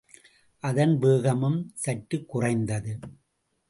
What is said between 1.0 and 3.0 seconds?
வேகமும் சற்றுக் குறைந்தது.